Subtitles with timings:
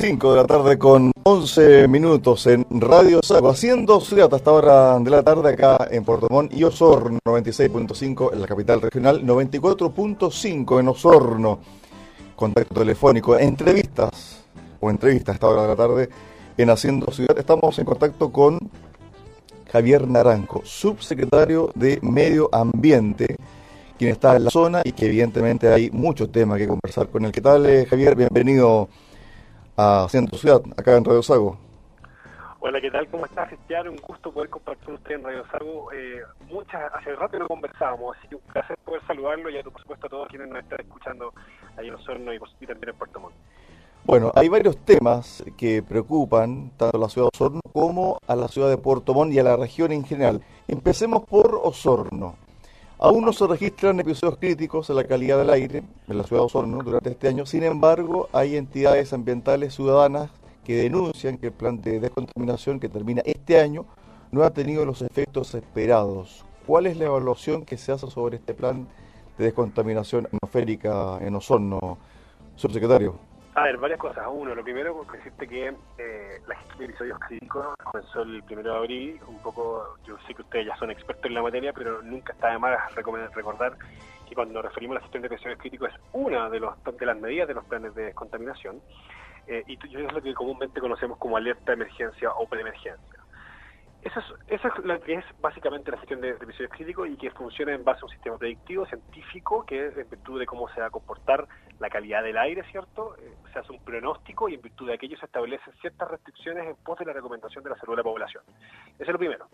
[0.00, 5.10] 5 de la tarde con 11 minutos en Radio Sago, haciendo ciudad hasta hora de
[5.10, 10.88] la tarde acá en Puerto Montt y Osorno, 96.5 en la capital regional, 94.5 en
[10.88, 11.58] Osorno.
[12.34, 14.42] Contacto telefónico, entrevistas
[14.80, 16.08] o entrevistas a esta hora de la tarde
[16.56, 17.38] en Haciendo Ciudad.
[17.38, 18.58] Estamos en contacto con
[19.70, 23.36] Javier Naranjo, subsecretario de Medio Ambiente,
[23.98, 27.32] quien está en la zona y que evidentemente hay muchos temas que conversar con él.
[27.32, 28.16] ¿Qué tal, eh, Javier?
[28.16, 28.88] Bienvenido
[29.80, 31.56] a Haciendo Ciudad, acá en Radio Sago.
[32.60, 33.08] Hola, ¿qué tal?
[33.08, 33.88] ¿Cómo estás, Cristian?
[33.88, 35.90] Un gusto poder compartir con usted en Radio Sago.
[35.94, 36.20] Eh,
[36.50, 40.06] muchas, hace rato no conversábamos, así que un placer poder saludarlo y a por supuesto
[40.06, 41.32] a todos quienes nos están escuchando
[41.78, 43.34] ahí en Osorno y, y también en Puerto Montt.
[44.04, 48.48] Bueno, hay varios temas que preocupan tanto a la ciudad de Osorno como a la
[48.48, 50.42] ciudad de Puerto Montt y a la región en general.
[50.68, 52.36] Empecemos por Osorno.
[53.02, 56.46] Aún no se registran episodios críticos en la calidad del aire en la ciudad de
[56.46, 57.46] Osorno durante este año.
[57.46, 60.30] Sin embargo, hay entidades ambientales ciudadanas
[60.64, 63.86] que denuncian que el plan de descontaminación que termina este año
[64.32, 66.44] no ha tenido los efectos esperados.
[66.66, 68.86] ¿Cuál es la evaluación que se hace sobre este plan
[69.38, 71.96] de descontaminación atmosférica en Osorno,
[72.54, 73.29] subsecretario?
[73.54, 74.26] A ver, varias cosas.
[74.30, 78.78] Uno, lo primero, decirte que eh, la gestión de episodios críticos comenzó el primero de
[78.78, 79.20] abril.
[79.26, 82.52] Un poco, yo sé que ustedes ya son expertos en la materia, pero nunca está
[82.52, 83.76] de más recordar
[84.28, 87.06] que cuando nos referimos a la gestión de episodios críticos es una de, los, de
[87.06, 88.80] las medidas de los planes de descontaminación.
[89.48, 93.19] Eh, y es lo que comúnmente conocemos como alerta de emergencia o preemergencia.
[94.02, 97.30] Eso es, eso es lo que es básicamente la gestión de, episodios críticos y que
[97.32, 100.80] funciona en base a un sistema predictivo, científico, que es en virtud de cómo se
[100.80, 101.46] va a comportar
[101.78, 103.14] la calidad del aire, ¿cierto?
[103.18, 106.76] Eh, se hace un pronóstico y en virtud de aquello se establecen ciertas restricciones en
[106.76, 108.42] pos de la recomendación de la salud de la población.
[108.98, 109.48] Eso es lo primero.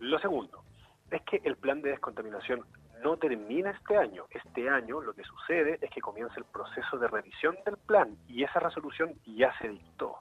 [0.00, 0.64] Lo segundo
[1.10, 2.64] es que el plan de descontaminación
[3.02, 4.26] no termina este año.
[4.30, 8.44] Este año lo que sucede es que comienza el proceso de revisión del plan y
[8.44, 10.18] esa resolución ya se dictó.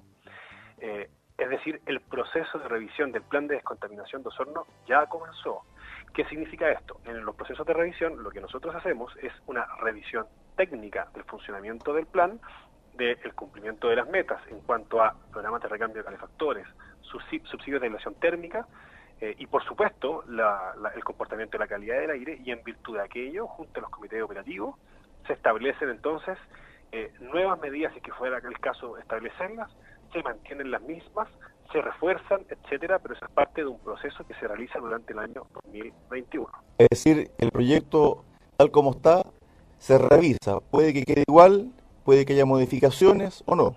[0.79, 1.09] Eh,
[1.41, 5.63] es decir, el proceso de revisión del plan de descontaminación de Osorno ya comenzó.
[6.13, 7.01] ¿Qué significa esto?
[7.05, 11.93] En los procesos de revisión lo que nosotros hacemos es una revisión técnica del funcionamiento
[11.93, 12.39] del plan,
[12.93, 16.67] del cumplimiento de las metas en cuanto a programas de recambio de calefactores,
[17.01, 18.67] subsidios de aislación térmica
[19.19, 23.03] eh, y por supuesto el comportamiento de la calidad del aire y en virtud de
[23.03, 24.75] aquello, junto a los comités operativos,
[25.25, 26.37] se establecen entonces
[26.91, 29.71] eh, nuevas medidas, si fuera el caso establecerlas,
[30.11, 31.27] se mantienen las mismas,
[31.71, 35.19] se refuerzan, etcétera, pero eso es parte de un proceso que se realiza durante el
[35.19, 36.49] año 2021.
[36.77, 38.23] Es decir, el proyecto
[38.57, 39.23] tal como está
[39.77, 41.71] se revisa, puede que quede igual,
[42.03, 43.75] puede que haya modificaciones o no.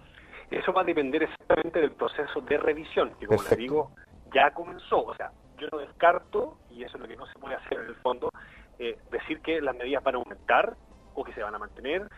[0.50, 3.90] Eso va a depender exactamente del proceso de revisión, que como les digo,
[4.34, 5.02] ya comenzó.
[5.04, 7.86] O sea, yo no descarto, y eso es lo que no se puede hacer en
[7.86, 8.30] el fondo,
[8.78, 10.76] eh, decir que las medidas van a aumentar
[11.14, 12.08] o que se van a mantener,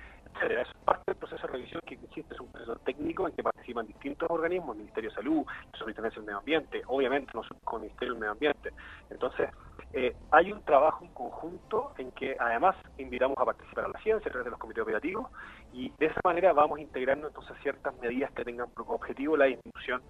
[0.43, 3.87] es parte del proceso de revisión que existe, es un proceso técnico en que participan
[3.87, 7.89] distintos organismos, el Ministerio de Salud, el Superintendencia del Medio Ambiente, obviamente nosotros con el
[7.89, 8.71] Ministerio del Medio Ambiente.
[9.11, 9.51] Entonces,
[9.93, 14.29] eh, hay un trabajo en conjunto en que además invitamos a participar a la ciencia
[14.29, 15.31] a través de los comités operativos
[15.73, 20.03] y de esa manera vamos integrando entonces ciertas medidas que tengan como objetivo la disminución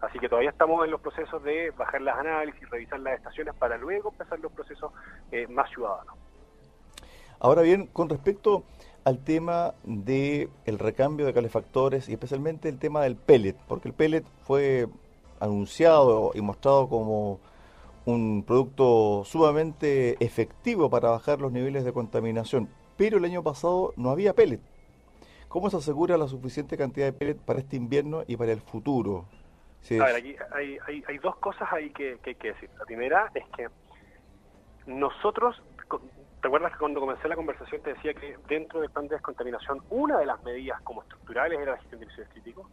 [0.00, 3.78] Así que todavía estamos en los procesos de bajar las análisis, revisar las estaciones para
[3.78, 4.92] luego empezar los procesos
[5.32, 6.14] eh, más ciudadanos.
[7.40, 8.64] Ahora bien, con respecto
[9.04, 13.94] al tema del el recambio de calefactores y especialmente el tema del pellet, porque el
[13.94, 14.88] pellet fue
[15.40, 17.38] anunciado y mostrado como
[18.06, 24.10] un producto sumamente efectivo para bajar los niveles de contaminación, pero el año pasado no
[24.10, 24.60] había pellet.
[25.48, 29.26] ¿Cómo se asegura la suficiente cantidad de pellet para este invierno y para el futuro?
[29.90, 32.70] A ver, aquí hay, hay, hay, dos cosas ahí que, que hay que decir.
[32.78, 33.68] La primera es que
[34.86, 35.62] nosotros
[36.44, 39.82] ¿Te acuerdas que cuando comencé la conversación te decía que dentro del plan de descontaminación
[39.88, 42.70] una de las medidas como estructurales era la gestión de residuos críticos?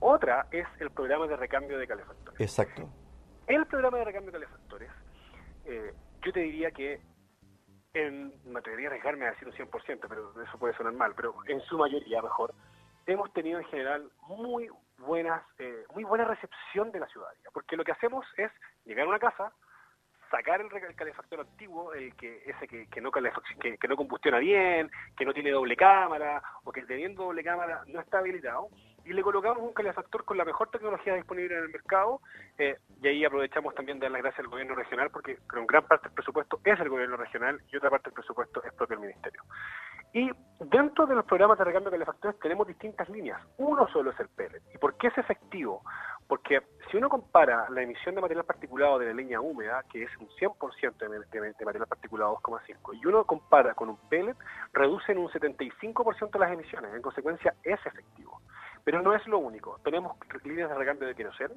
[0.00, 2.40] Otra es el programa de recambio de calefactores.
[2.40, 2.88] Exacto.
[3.46, 4.90] El programa de recambio de calefactores,
[5.64, 5.94] eh,
[6.24, 7.00] yo te diría que,
[7.92, 11.36] en, me atrevería a arriesgarme a decir un 100%, pero eso puede sonar mal, pero
[11.46, 12.52] en su mayoría mejor,
[13.06, 14.68] hemos tenido en general muy
[14.98, 18.50] buenas, eh, muy buena recepción de la ciudadanía, porque lo que hacemos es
[18.84, 19.52] llegar a una casa,
[20.34, 24.90] sacar el, calefactor antiguo, el que ese que, que no que, que, no combustiona bien,
[25.16, 28.68] que no tiene doble cámara o que teniendo doble cámara no está habilitado
[29.04, 32.20] y le colocamos un calefactor con la mejor tecnología disponible en el mercado
[32.58, 35.86] eh, y ahí aprovechamos también de dar las gracias al gobierno regional porque con gran
[35.86, 39.06] parte del presupuesto es el gobierno regional y otra parte del presupuesto es propio del
[39.06, 39.42] ministerio.
[40.12, 43.40] Y dentro de los programas de recambio de calefactores tenemos distintas líneas.
[43.58, 44.62] Uno solo es el pellet.
[44.72, 45.82] ¿Y por qué es efectivo?
[46.28, 46.62] Porque
[46.94, 50.28] si uno compara la emisión de material particulado de la leña húmeda, que es un
[50.28, 54.36] 100% de, de, material particulado 2,5, y uno compara con un pellet,
[54.72, 56.94] reducen un 75% las emisiones.
[56.94, 58.40] En consecuencia, es efectivo.
[58.84, 59.80] Pero no es lo único.
[59.82, 61.56] Tenemos líneas de recambio de queroseno,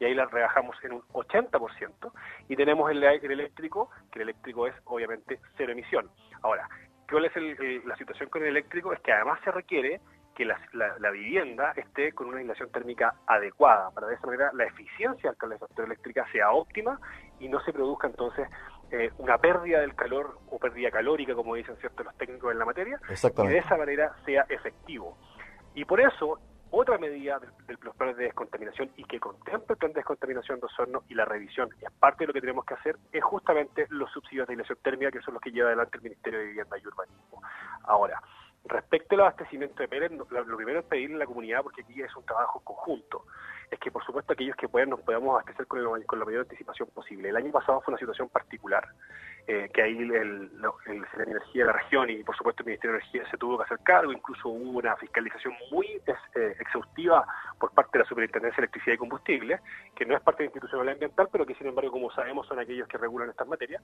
[0.00, 2.10] y ahí las rebajamos en un 80%,
[2.48, 6.08] y tenemos el, el eléctrico, que el eléctrico es obviamente cero emisión.
[6.40, 6.66] Ahora,
[7.10, 7.32] ¿Cuál es
[7.86, 8.92] la situación con el eléctrico?
[8.92, 9.98] Es que además se requiere
[10.38, 15.30] que la, vivienda esté con una aislación térmica adecuada, para de esa manera la eficiencia
[15.30, 17.00] del calefactor eléctrica sea óptima
[17.40, 18.48] y no se produzca entonces
[18.92, 22.64] eh, una pérdida del calor o pérdida calórica, como dicen ciertos los técnicos en la
[22.64, 25.18] materia, y de esa manera sea efectivo.
[25.74, 26.38] Y por eso
[26.70, 30.66] otra medida de, los planes de descontaminación y que contempla el plan de descontaminación de
[30.66, 34.08] ozono y la revisión, y aparte de lo que tenemos que hacer, es justamente los
[34.12, 36.86] subsidios de aislación térmica, que son los que lleva adelante el Ministerio de Vivienda y
[36.86, 37.42] Urbanismo.
[37.82, 38.22] Ahora,
[38.68, 40.26] respecto al abastecimiento de Pérez, lo,
[40.56, 43.24] primero es pedirle a la comunidad, porque aquí es un trabajo conjunto,
[43.70, 46.88] es que por supuesto aquellos que puedan nos podamos abastecer con, con la mayor anticipación
[46.94, 47.28] posible.
[47.28, 48.86] El año pasado fue una situación particular.
[49.50, 50.50] Eh, que ahí el, el,
[50.88, 53.56] el, de Energía de la región y por supuesto el Ministerio de Energía se tuvo
[53.56, 57.26] que hacer cargo, incluso hubo una fiscalización muy eh, exhaustiva
[57.58, 59.60] por parte de la Superintendencia de Electricidad y Combustible,
[59.96, 62.86] que no es parte de institucional ambiental, pero que sin embargo, como sabemos, son aquellos
[62.88, 63.82] que regulan estas materias.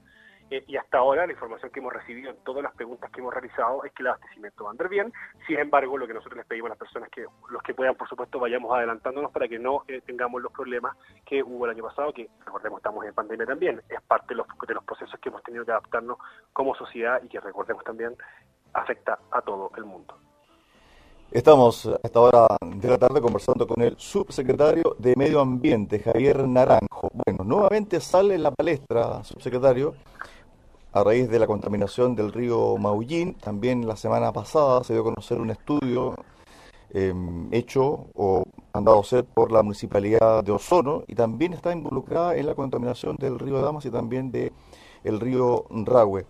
[0.51, 3.33] Eh, y hasta ahora la información que hemos recibido en todas las preguntas que hemos
[3.33, 5.11] realizado es que el abastecimiento va a andar bien.
[5.47, 8.07] Sin embargo, lo que nosotros les pedimos a las personas que los que puedan, por
[8.07, 9.74] supuesto, vayamos adelantándonos para que no
[10.05, 10.95] tengamos los problemas
[11.25, 14.47] que hubo el año pasado, que recordemos estamos en pandemia también, es parte de los,
[14.67, 16.17] de los procesos que hemos tenido que adaptarnos
[16.53, 18.15] como sociedad y que recordemos también
[18.73, 20.15] afecta a todo el mundo.
[21.31, 26.47] Estamos a esta hora de la tarde conversando con el subsecretario de Medio Ambiente, Javier
[26.47, 27.09] Naranjo.
[27.13, 29.95] Bueno, nuevamente sale en la palestra, subsecretario,
[30.93, 33.33] a raíz de la contaminación del río Maullín.
[33.33, 36.15] También la semana pasada se dio a conocer un estudio
[36.93, 38.45] em, hecho o
[38.75, 43.39] mandado hacer por la municipalidad de Ozono y también está involucrada en la contaminación del
[43.39, 44.51] río Damas y también de
[45.05, 46.25] el río Rahue.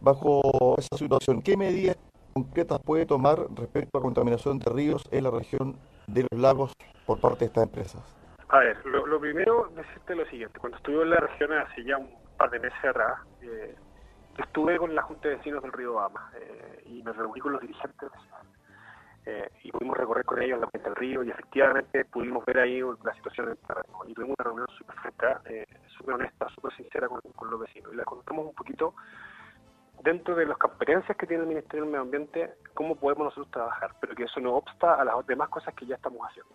[0.00, 1.96] Bajo esa situación, ¿qué medidas
[2.32, 6.72] concretas puede tomar respecto a contaminación de ríos en la región de los lagos
[7.06, 8.16] por parte de estas empresas?
[8.50, 10.60] A ver, lo, primero decirte lo siguiente.
[10.60, 13.74] Cuando estuve en la región hace ya un par de meses atrás, eh,
[14.38, 17.60] estuve con la Junta de Vecinos del Río Bama eh, y me reuní con los
[17.60, 18.10] dirigentes
[19.26, 22.80] eh, y pudimos recorrer con ellos la cuenta del río y efectivamente pudimos ver ahí
[22.80, 23.98] la situación del terreno.
[24.06, 27.92] Y tuvimos una reunión súper franca, eh, súper honesta, súper sincera con, con, los vecinos.
[27.92, 28.94] Y les contamos un poquito,
[30.02, 33.94] dentro de las competencias que tiene el Ministerio del Medio Ambiente, cómo podemos nosotros trabajar,
[34.00, 36.54] pero que eso no obsta a las demás cosas que ya estamos haciendo.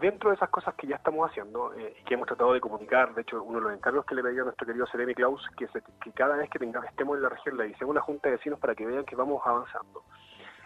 [0.00, 3.12] Dentro de esas cosas que ya estamos haciendo eh, y que hemos tratado de comunicar,
[3.14, 5.66] de hecho, uno de los encargos que le pedí a nuestro querido Seremi Klaus, que,
[5.66, 8.60] que cada vez que tengamos, estemos en la región le hicimos una junta de vecinos
[8.60, 10.04] para que vean que vamos avanzando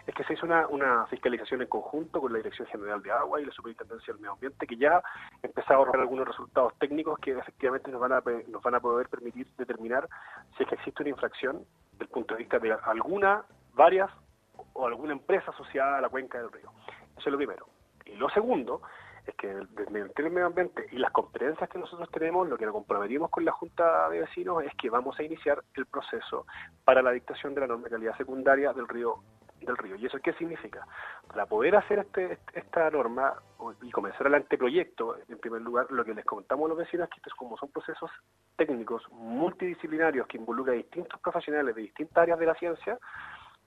[0.07, 3.45] es que se hizo una, fiscalización en conjunto con la Dirección General de Agua y
[3.45, 5.01] la Superintendencia del Medio Ambiente, que ya
[5.41, 9.09] empezó a ahorrar algunos resultados técnicos que efectivamente nos van a, nos van a poder
[9.09, 10.07] permitir determinar
[10.57, 13.43] si es que existe una infracción desde el punto de vista de alguna,
[13.73, 14.11] varias
[14.73, 16.71] o alguna empresa asociada a la cuenca del río.
[17.17, 17.67] Eso es lo primero.
[18.05, 18.81] Y lo segundo
[19.25, 22.73] es que desde el medio ambiente y las competencias que nosotros tenemos, lo que nos
[22.73, 26.45] comprometimos con la Junta de Vecinos es que vamos a iniciar el proceso
[26.83, 29.19] para la dictación de la norma de calidad secundaria del río
[29.65, 29.95] del río.
[29.95, 30.87] ¿Y eso qué significa?
[31.27, 33.33] Para poder hacer este, esta norma
[33.81, 37.09] y comenzar el anteproyecto, en primer lugar, lo que les comentamos a los vecinos es
[37.11, 38.11] que estos como son procesos
[38.55, 42.99] técnicos multidisciplinarios que involucran a distintos profesionales de distintas áreas de la ciencia,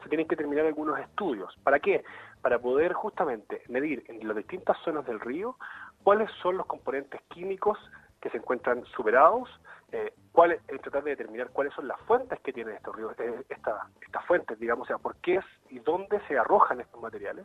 [0.02, 1.55] se tienen que terminar algunos estudios.
[1.62, 2.05] ¿Para qué?
[2.40, 5.57] Para poder justamente medir en las distintas zonas del río
[6.05, 7.78] cuáles son los componentes químicos
[8.21, 9.49] que se encuentran superados,
[9.93, 14.25] eh, cuál, tratar de determinar cuáles son las fuentes que tienen estos ríos, eh, estas
[14.28, 17.45] fuentes, digamos, o sea, por qué es y dónde se arrojan estos materiales,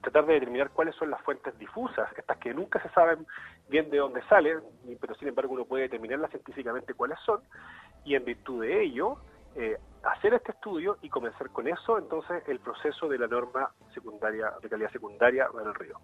[0.00, 3.26] tratar de determinar cuáles son las fuentes difusas, estas que nunca se saben
[3.68, 4.60] bien de dónde salen,
[4.98, 7.42] pero sin embargo uno puede determinarlas científicamente cuáles son,
[8.06, 9.18] y en virtud de ello,
[9.54, 14.54] eh, hacer este estudio y comenzar con eso, entonces, el proceso de la norma secundaria,
[14.62, 16.00] de calidad secundaria del río.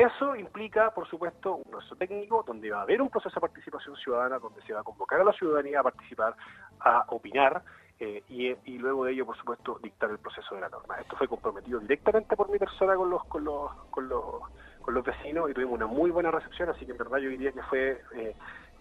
[0.00, 3.94] Eso implica, por supuesto, un proceso técnico donde va a haber un proceso de participación
[3.96, 6.34] ciudadana, donde se va a convocar a la ciudadanía a participar,
[6.78, 7.62] a opinar,
[7.98, 10.96] eh, y, luego de ello, por supuesto, dictar el proceso de la norma.
[10.98, 14.24] Esto fue comprometido directamente por mi persona con los, con los, con los,
[14.80, 17.52] con los vecinos y tuvimos una muy buena recepción, así que en verdad yo diría
[17.52, 18.34] que fue eh,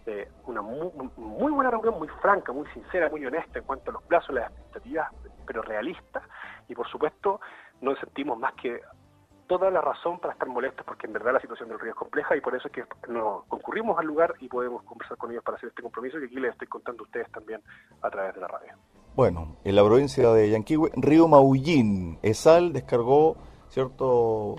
[0.05, 3.95] eh, una muy, muy, buena reunión, muy franca, muy sincera, muy honesta en cuanto a
[3.95, 5.11] los plazos, las expectativas,
[5.45, 6.23] pero realistas,
[6.69, 7.41] y por supuesto
[7.81, 8.79] no sentimos más que
[9.49, 12.37] toda la razón para estar molestos porque en verdad la situación del río es compleja
[12.37, 15.57] y por eso es que nos concurrimos al lugar y podemos conversar con ellos para
[15.57, 17.59] hacer este compromiso que aquí les estoy contando a ustedes también
[17.99, 18.73] a través de la radio.
[19.15, 23.37] Bueno, en la provincia de Yanquihue, Río Maullín, ESAL descargó,
[23.69, 24.57] ¿cierto?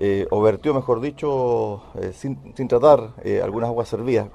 [0.00, 4.28] Eh, o vertió, mejor dicho, eh, sin, sin, tratar eh, algunas aguas servidas.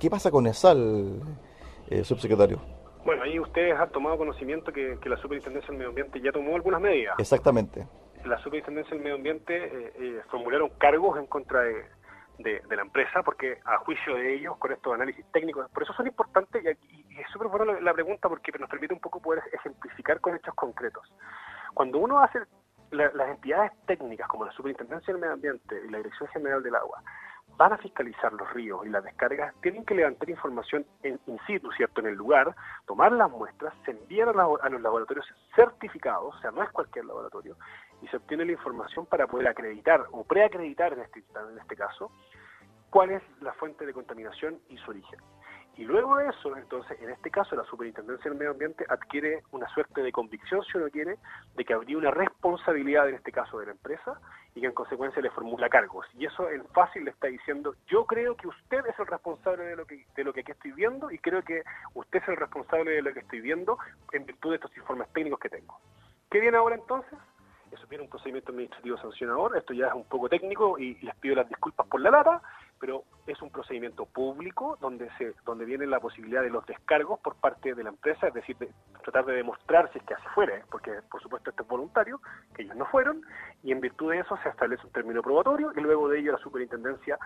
[0.00, 1.20] ¿Qué pasa con ESAL,
[1.90, 2.58] eh, subsecretario?
[3.04, 6.56] Bueno, ahí ustedes han tomado conocimiento que, que la Superintendencia del Medio Ambiente ya tomó
[6.56, 7.16] algunas medidas.
[7.18, 7.86] Exactamente
[8.24, 11.86] la Superintendencia del Medio Ambiente eh, eh, formularon cargos en contra de,
[12.38, 16.62] la empresa, porque a juicio de ellos, con estos análisis técnicos, por eso son importantes
[16.64, 20.54] y, es súper buena la, pregunta porque nos permite un poco poder ejemplificar con hechos
[20.54, 21.12] concretos.
[21.74, 22.38] Cuando uno hace
[22.92, 27.02] las entidades técnicas como la Superintendencia del Medio Ambiente y la Dirección General del Agua,
[27.58, 31.70] van a fiscalizar los ríos y las descargas, tienen que levantar información en in situ,
[31.72, 32.00] ¿cierto?
[32.00, 32.54] En el lugar,
[32.86, 37.56] tomar las muestras, se envían a, los laboratorios certificados, o sea, no es cualquier laboratorio,
[38.00, 42.12] y se obtiene la información para poder acreditar o preacreditar este, en este caso
[42.90, 45.18] cuál es la fuente de contaminación y su origen.
[45.76, 49.68] Y luego de eso, entonces, en este caso, la Superintendencia del Medio Ambiente adquiere una
[49.68, 51.18] suerte de convicción, si uno quiere,
[51.54, 54.20] de que habría una responsabilidad, en este caso, de la empresa,
[54.58, 56.04] y que en consecuencia le formula cargos.
[56.18, 59.76] Y eso en fácil le está diciendo, yo creo que usted es el responsable de
[59.76, 61.62] lo que, de lo que aquí estoy viendo, y creo que
[61.94, 63.78] usted es el responsable de lo que estoy viendo
[64.12, 65.78] en virtud de estos informes técnicos que tengo.
[66.28, 67.16] ¿Qué viene ahora entonces?
[67.70, 71.36] eso viene un procedimiento administrativo sancionador, esto ya es un poco técnico y les pido
[71.36, 72.40] las disculpas por la lata,
[72.80, 77.36] pero es un procedimiento público donde se donde viene la posibilidad de los descargos por
[77.36, 78.70] parte de la empresa, es decir, de
[79.02, 80.62] tratar de demostrar si es que así fuera, ¿eh?
[80.70, 82.20] porque por supuesto esto es voluntario,
[82.54, 83.22] que ellos no fueron,
[83.62, 86.38] y en virtud de eso se establece un término probatorio y luego de ello la
[86.38, 87.18] superintendencia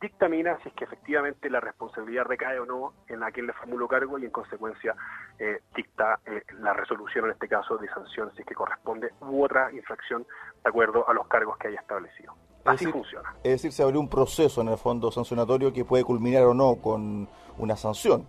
[0.00, 3.88] dictamina si es que efectivamente la responsabilidad recae o no en a quien le formuló
[3.88, 4.94] cargo y en consecuencia
[5.38, 9.42] eh, dicta eh, la resolución en este caso de sanción si es que corresponde u
[9.42, 10.24] otra infracción
[10.62, 12.34] de acuerdo a los cargos que haya establecido.
[12.64, 13.34] Así funciona.
[13.42, 16.76] Es decir, se abrió un proceso en el fondo sancionatorio que puede culminar o no
[16.76, 17.28] con
[17.58, 18.24] una sanción.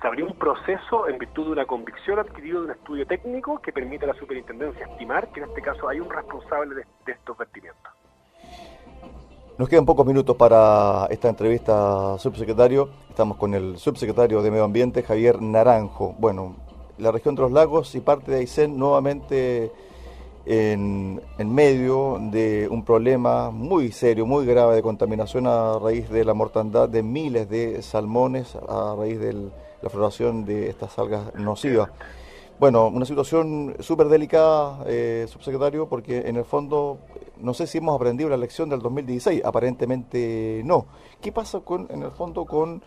[0.00, 3.72] Se abrió un proceso en virtud de una convicción adquirida de un estudio técnico que
[3.72, 7.92] permite a la superintendencia estimar que en este caso hay un responsable de, estos vertimientos.
[9.58, 12.88] Nos quedan pocos minutos para esta entrevista, subsecretario.
[13.10, 16.14] Estamos con el subsecretario de Medio Ambiente, Javier Naranjo.
[16.18, 16.56] Bueno,
[16.98, 19.70] la región de los lagos y parte de Aysén nuevamente
[20.44, 26.34] en, medio de un problema muy serio, muy grave de contaminación a raíz de la
[26.34, 29.50] mortandad de miles de salmones a raíz de
[29.82, 31.90] la floración de estas algas nocivas.
[32.58, 36.98] Bueno, una situación súper delicada, eh, subsecretario, porque en el fondo
[37.40, 40.86] no sé si hemos aprendido la lección del 2016, aparentemente no.
[41.20, 42.82] ¿Qué pasa con, en el fondo con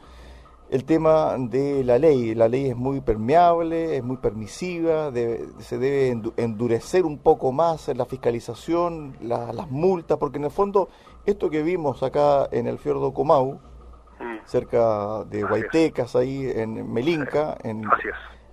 [0.70, 2.34] el tema de la ley.
[2.36, 5.12] La ley es muy permeable, es muy permisiva,
[5.60, 10.90] se debe endurecer un poco más en la fiscalización, las multas, porque en el fondo
[11.26, 13.60] esto que vimos acá en el fiordo Comau,
[14.20, 14.46] mm.
[14.46, 17.84] cerca de Guaitecas, ahí en Melinca, en,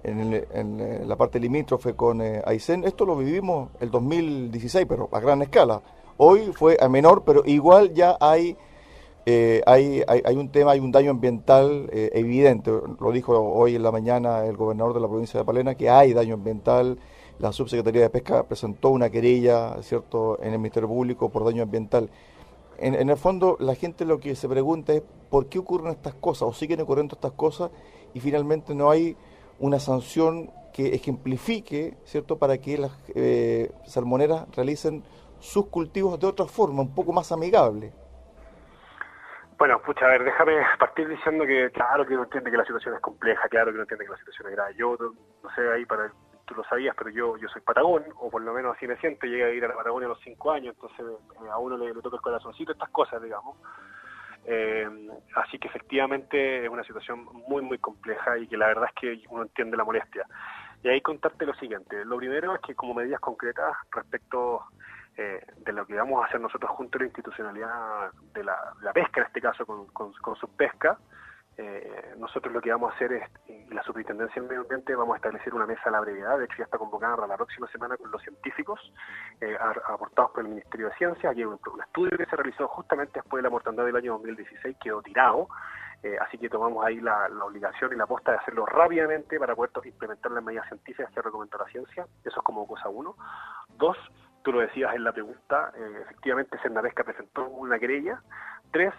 [0.04, 5.42] en, la parte limítrofe con eh, Aysén, esto lo vivimos el 2016, pero a gran
[5.42, 5.80] escala.
[6.16, 8.56] Hoy fue a menor, pero igual ya hay
[9.24, 12.72] eh, hay, hay, un tema, hay un daño ambiental eh, evidente.
[13.00, 16.12] Lo dijo hoy en la mañana el gobernador de la provincia de Palena, que hay
[16.12, 16.98] daño ambiental.
[17.38, 22.10] La subsecretaría de Pesca presentó una querella, ¿cierto?, en el Ministerio Público por daño ambiental.
[22.78, 26.42] en, el fondo la gente lo que se pregunta es por qué ocurren estas cosas
[26.48, 27.70] o siguen ocurriendo estas cosas
[28.14, 29.16] y finalmente no hay
[29.60, 35.04] una sanción que ejemplifique, ¿cierto?, para que las eh, salmoneras realicen
[35.38, 37.92] sus cultivos de otra forma, un poco más amigable.
[39.62, 42.96] Bueno, pucha, a ver, déjame partir diciendo que claro que uno entiende que la situación
[42.96, 44.74] es compleja, claro que uno entiende que la situación es grave.
[44.74, 46.10] Yo, no sé, ahí para
[46.46, 49.24] tú lo sabías, pero yo yo soy patagón, o por lo menos así me siento,
[49.24, 51.94] llegué a ir a la Patagonia a los cinco años, entonces eh, a uno le,
[51.94, 53.56] toca el corazoncito estas cosas, digamos.
[54.46, 54.88] Eh,
[55.36, 59.22] así que efectivamente es una situación muy, muy compleja y que la verdad es que
[59.28, 60.26] uno entiende la molestia.
[60.82, 62.04] Y ahí contarte lo siguiente.
[62.04, 64.64] Lo primero es que como medidas concretas respecto
[65.16, 69.20] eh, de lo que vamos a hacer nosotros junto a la institucionalidad de la, pesca,
[69.20, 70.98] en este caso con, con, con su pesca,
[71.58, 75.14] eh, nosotros lo que vamos a hacer es, y la Superintendencia del Medio Ambiente, vamos
[75.14, 77.68] a establecer una mesa a la brevedad, de hecho ya está convocada para la próxima
[77.68, 78.80] semana con los científicos
[79.40, 83.20] eh, aportados por el Ministerio de Ciencia, aquí hay un, estudio que se realizó justamente
[83.20, 85.48] después de la mortandad del año 2016, quedó tirado,
[86.02, 89.72] eh, así que tomamos ahí la, obligación y la aposta de hacerlo rápidamente para poder
[89.84, 93.14] implementar las medidas científicas que recomendó la ciencia, eso es como cosa uno.
[93.76, 93.98] Dos,
[94.42, 95.72] tú lo decías en la pregunta,
[96.02, 98.20] efectivamente Sernavesca presentó una querella.
[98.70, 98.92] Tres,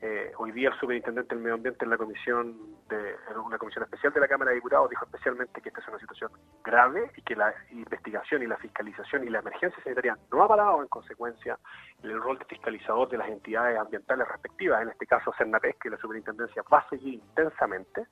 [0.00, 2.56] eh, hoy día el superintendente del medio ambiente en la comisión
[2.88, 5.98] de una comisión especial de la Cámara de Diputados dijo especialmente que esta es una
[5.98, 6.30] situación
[6.62, 10.82] grave y que la investigación y la fiscalización y la emergencia sanitaria no ha parado
[10.82, 11.58] en consecuencia
[12.04, 15.96] el rol de fiscalizador de las entidades ambientales respectivas, en este caso Cernapes, que la
[15.96, 18.06] superintendencia va a seguir intensamente.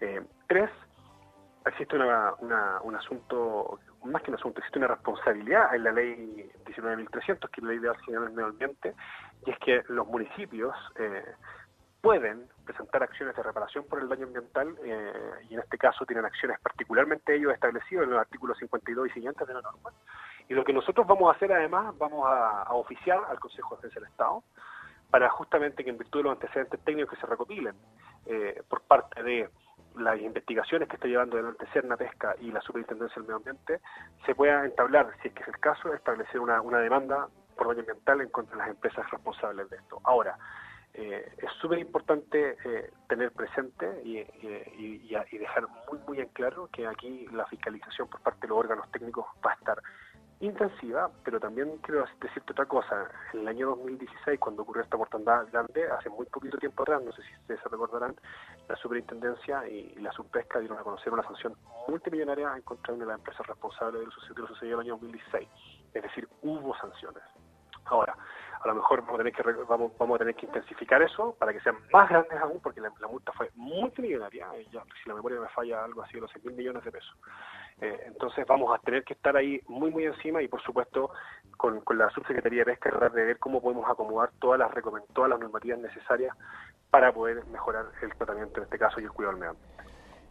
[0.00, 0.70] Eh, tres,
[1.66, 2.34] existe una,
[2.82, 7.62] un asunto, más que un asunto, existe una responsabilidad en la ley 19.300, que es
[7.62, 8.94] la ley de del medio ambiente,
[9.44, 11.24] y es que los municipios eh,
[12.00, 15.12] pueden presentar acciones de reparación por el daño ambiental eh,
[15.48, 19.46] y en este caso tienen acciones particularmente ellos establecidos en los artículos 52 y siguientes
[19.46, 19.90] de la norma.
[20.48, 24.00] Y lo que nosotros vamos a hacer además, vamos a, oficiar al Consejo de Defensa
[24.00, 24.44] del Estado
[25.10, 27.74] para justamente que en virtud de los antecedentes técnicos que se recopilen
[28.26, 29.48] eh, por parte de
[29.96, 33.80] las investigaciones que está llevando adelante Cerna Pesca y la Superintendencia del Medio Ambiente,
[34.24, 37.80] se pueda entablar, si es que es el caso, establecer una, una demanda por daño
[37.80, 40.00] ambiental en contra de las empresas responsables de esto.
[40.04, 40.36] Ahora,
[40.94, 46.86] eh, es súper importante eh, tener presente y, y, dejar muy, muy en claro que
[46.86, 49.82] aquí la fiscalización por parte de los órganos técnicos va a estar
[50.40, 53.10] intensiva, pero también quiero decirte otra cosa.
[53.32, 57.12] En el año 2016, cuando ocurrió esta mortandad grande, hace muy poquito tiempo atrás, no
[57.12, 58.14] sé si ustedes se recordarán,
[58.68, 61.54] la superintendencia y, la subpesca dieron a conocer una sanción
[61.88, 64.92] multimillonaria en contra de una de las empresas responsables de lo sucedido, en el año
[64.92, 65.48] 2016.
[65.94, 67.22] Es decir, hubo sanciones.
[67.86, 68.16] Ahora,
[68.62, 69.92] a lo mejor vamos a tener que vamos,
[70.42, 74.82] intensificar eso para que sean más grandes aún, porque la, multa fue multimillonaria, eh, ya,
[75.02, 77.16] si la memoria me falla, algo así de los 6 mil millones de pesos.
[77.80, 81.10] Eh, entonces vamos a tener que estar ahí muy, muy encima y, por supuesto,
[81.56, 84.70] con, la Subsecretaría de Pesca tratar de ver cómo podemos acomodar todas las,
[85.12, 86.34] todas las normativas necesarias
[86.90, 89.56] para poder mejorar el tratamiento en este caso y el cuidado del medio.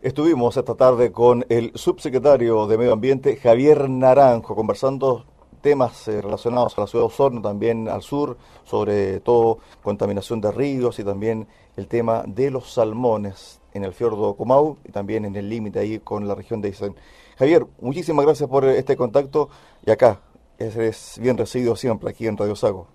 [0.01, 5.25] Estuvimos esta tarde con el subsecretario de Medio Ambiente, Javier Naranjo, conversando
[5.61, 10.51] temas eh, relacionados a la ciudad de Osorno, también al sur, sobre todo contaminación de
[10.51, 15.35] ríos y también el tema de los salmones en el fiordo Comau y también en
[15.35, 16.95] el límite ahí con la región de Isen.
[17.37, 19.49] Javier, muchísimas gracias por este contacto
[19.85, 20.19] y acá
[20.57, 22.87] es bien recibido siempre aquí en Radio Sago.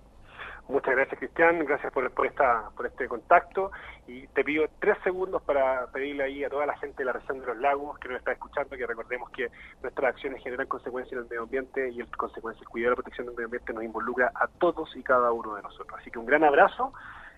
[0.71, 1.59] Muchas gracias, Cristian.
[1.65, 3.71] Gracias por, por, esta, por este contacto.
[4.07, 7.41] Y te pido tres segundos para pedirle ahí a toda la gente de la región
[7.41, 9.49] de los lagos que nos está escuchando que recordemos que
[9.81, 12.95] nuestras acciones generan consecuencias en el medio ambiente y el consecuencia, el cuidado y la
[12.95, 15.99] protección del medio ambiente nos involucra a todos y cada uno de nosotros.
[15.99, 16.93] Así que un gran abrazo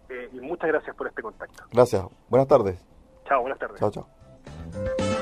[0.09, 1.63] eh, y muchas gracias por este contacto.
[1.71, 2.05] Gracias.
[2.29, 2.85] Buenas tardes.
[3.25, 3.79] Chao, buenas tardes.
[3.79, 5.12] Chao, chao.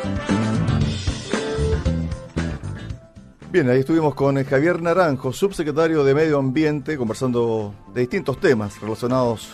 [3.52, 9.50] Bien, ahí estuvimos con Javier Naranjo, subsecretario de Medio Ambiente, conversando de distintos temas relacionados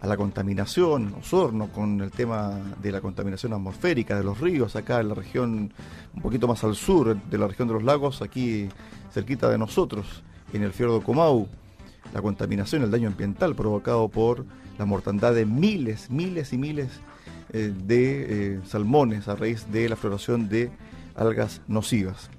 [0.00, 5.00] a la contaminación, Osorno, con el tema de la contaminación atmosférica de los ríos, acá
[5.00, 5.70] en la región
[6.14, 8.70] un poquito más al sur de la región de los lagos, aquí
[9.12, 11.46] cerquita de nosotros, en el fiordo Comau,
[12.14, 14.46] la contaminación, el daño ambiental provocado por
[14.78, 16.88] la mortandad de miles, miles y miles
[17.52, 20.70] eh, de eh, salmones a raíz de la floración de
[21.14, 22.30] algas nocivas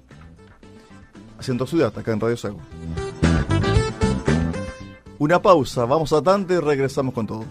[1.38, 2.58] haciendo ciudad acá en Radio Sago.
[5.18, 7.44] Una pausa, vamos a tanto y regresamos con todo.